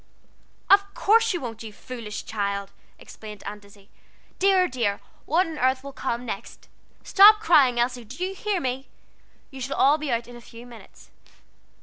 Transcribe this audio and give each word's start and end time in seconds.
"Of 0.67 0.95
course 0.95 1.31
you 1.31 1.39
won't, 1.41 1.61
you 1.61 1.71
foolish 1.71 2.25
child," 2.25 2.71
exclaimed 2.97 3.43
Aunt 3.45 3.63
Izzie. 3.63 3.91
"Dear, 4.39 4.67
dear, 4.67 4.99
what 5.27 5.45
on 5.45 5.59
earth 5.59 5.83
will 5.83 5.93
come 5.93 6.25
next? 6.25 6.69
Stop 7.03 7.39
crying, 7.39 7.79
Elsie 7.79 8.03
do 8.05 8.25
you 8.25 8.33
hear 8.33 8.59
me? 8.59 8.87
You 9.51 9.61
shall 9.61 9.77
all 9.77 9.99
be 9.99 10.07
got 10.07 10.17
out 10.17 10.27
in 10.27 10.35
a 10.35 10.41
few 10.41 10.65
minutes." 10.65 11.11